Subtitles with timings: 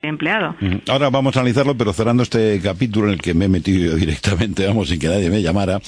[0.00, 0.54] empleado.
[0.86, 4.64] Ahora vamos a analizarlo, pero cerrando este capítulo en el que me he metido directamente,
[4.64, 5.80] vamos, sin que nadie me llamara.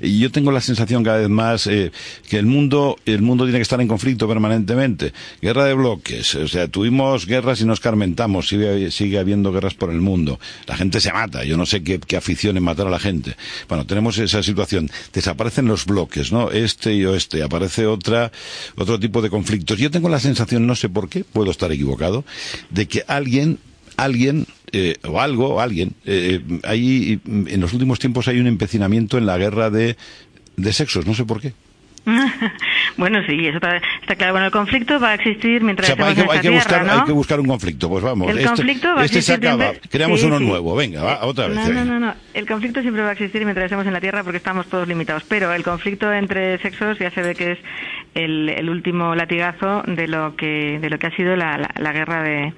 [0.00, 1.92] Yo tengo la sensación cada vez más eh,
[2.30, 5.12] que el mundo, el mundo tiene que estar en conflicto permanentemente.
[5.42, 9.90] Guerra de bloques, o sea, tuvimos guerras y nos carmentamos, sigue, sigue habiendo guerras por
[9.90, 10.40] el mundo.
[10.66, 13.36] La gente se mata, yo no sé qué, qué afición en matar a la gente.
[13.68, 14.90] Bueno, tenemos esa situación.
[15.12, 16.50] Desaparecen los bloques, ¿no?
[16.50, 18.32] Este y oeste, aparece otra,
[18.76, 19.78] otro tipo de conflictos.
[19.78, 22.24] Yo tengo la sensación, no sé por qué, puedo estar equivocado,
[22.70, 23.57] de que alguien
[23.98, 29.18] alguien eh, o algo o alguien eh, hay en los últimos tiempos hay un empecinamiento
[29.18, 29.96] en la guerra de,
[30.56, 31.52] de sexos no sé por qué
[32.96, 34.32] bueno, sí, eso está, está claro.
[34.32, 36.50] Bueno, el conflicto va a existir o mientras sea, hay, estemos que, en hay que
[36.56, 37.00] buscar tierra, ¿no?
[37.00, 39.64] hay que buscar un conflicto pues vamos El este, conflicto va a este se acaba
[39.70, 40.44] siempre- creamos Sí, uno sí.
[40.46, 42.14] nuevo venga va, otra vez No, no, no, no.
[42.32, 45.22] El conflicto siempre va a existir mientras estemos en la Tierra porque estamos todos limitados.
[45.28, 47.58] Pero el conflicto entre sexos ya se ve que es
[48.14, 51.92] el, el último latigazo de lo que de lo que ha sido la, la- la
[51.92, 52.54] guerra de,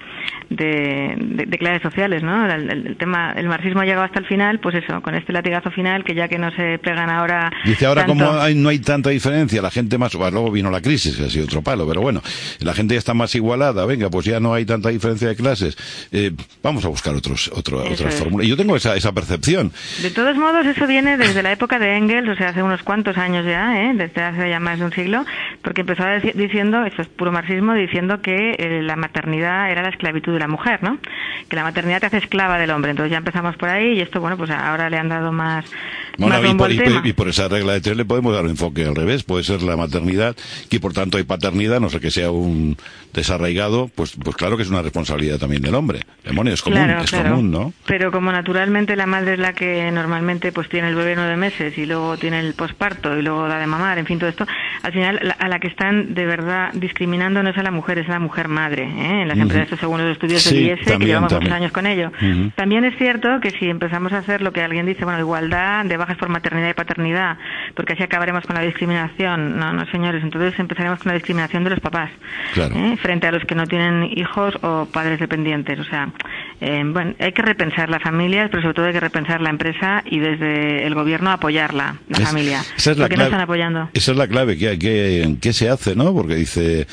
[0.51, 2.45] de, de- de clases sociales, ¿no?
[2.51, 6.05] El, tema, el marxismo ha llegado hasta el final, pues eso, con este latigazo final
[6.05, 7.51] que ya que no se plegan ahora.
[7.65, 10.71] Dice ahora tanto- como hay- no hay tanta diferencia, la gente más, bueno, luego vino
[10.71, 12.21] la crisis, que ha sido otro palo, pero bueno,
[12.61, 15.77] la gente ya está más igualada, venga, pues ya no hay tanta diferencia de clases,
[16.13, 18.47] eh, vamos a buscar otros, otro, otras fórmulas.
[18.47, 19.71] Yo tengo esa, esa percepción.
[20.03, 23.17] De todos modos, eso viene desde la época de Engels, o sea, hace unos cuantos
[23.19, 23.93] años ya, ¿eh?
[23.95, 25.25] desde hace ya más de un siglo,
[25.63, 26.05] porque empezó
[26.35, 30.83] diciendo, eso es puro marxismo, diciendo que eh, la maternidad era la esclavitud la mujer,
[30.83, 30.99] ¿no?
[31.49, 32.91] Que la maternidad te hace esclava del hombre.
[32.91, 35.65] Entonces ya empezamos por ahí y esto, bueno, pues ahora le han dado más,
[36.19, 36.99] Bueno, más y, por, al y tema.
[37.01, 39.23] por- y por esa regla de tres le podemos dar un enfoque al revés.
[39.23, 40.35] Puede ser la maternidad,
[40.69, 42.77] que por tanto hay paternidad, no sé que sea un
[43.13, 46.01] desarraigado, pues, pues claro que es una responsabilidad también del hombre.
[46.25, 47.31] Demonio, es común, Claro, es claro.
[47.31, 47.73] común, ¿no?
[47.87, 51.77] Pero como naturalmente la madre es la que normalmente pues tiene el bebé nueve meses
[51.77, 54.47] y luego tiene el posparto y luego da de mamar, en fin, todo esto,
[54.83, 57.99] al final la- a la que están de verdad discriminando no es a la mujer,
[57.99, 59.23] es a la mujer madre, ¿eh?
[59.23, 61.51] en las empresas según los estudios Sí, del IES, que también, llevamos también.
[61.51, 62.13] muchos años con ello.
[62.55, 65.97] También es cierto que si empezamos a hacer lo que alguien dice, bueno, igualdad de
[65.97, 67.37] bajas por maternidad y paternidad,
[67.75, 71.71] porque así acabaremos con la discriminación, no, no señores, entonces empezaremos con la discriminación de
[71.71, 72.11] los papás,
[72.55, 72.75] Claro.
[72.77, 72.97] ¿eh?
[73.01, 75.79] frente a los que no tienen hijos o padres dependientes.
[75.79, 76.09] O sea,
[76.61, 80.03] eh, bueno, hay que repensar las familias, pero sobre todo hay que repensar la empresa
[80.07, 82.61] y desde el gobierno apoyarla, la Es- familia.
[82.77, 83.17] esa es la porque clave.
[83.17, 83.89] no están apoyando.
[83.95, 86.13] Esa es la clave, ¿qué, qué, qué se hace, no?
[86.13, 86.87] Porque dice,